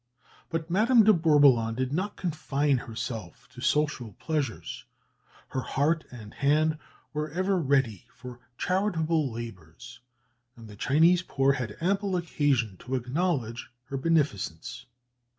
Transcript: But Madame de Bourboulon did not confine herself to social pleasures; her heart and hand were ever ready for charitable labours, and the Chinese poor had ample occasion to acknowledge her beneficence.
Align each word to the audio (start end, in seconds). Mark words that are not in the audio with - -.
But 0.49 0.67
Madame 0.67 1.03
de 1.03 1.13
Bourboulon 1.13 1.75
did 1.75 1.93
not 1.93 2.15
confine 2.15 2.79
herself 2.79 3.47
to 3.49 3.61
social 3.61 4.13
pleasures; 4.13 4.85
her 5.49 5.61
heart 5.61 6.05
and 6.09 6.33
hand 6.33 6.79
were 7.13 7.29
ever 7.29 7.59
ready 7.59 8.07
for 8.11 8.39
charitable 8.57 9.31
labours, 9.31 9.99
and 10.55 10.67
the 10.67 10.75
Chinese 10.75 11.21
poor 11.21 11.53
had 11.53 11.77
ample 11.79 12.15
occasion 12.15 12.77
to 12.77 12.95
acknowledge 12.95 13.69
her 13.89 13.97
beneficence. 13.97 14.87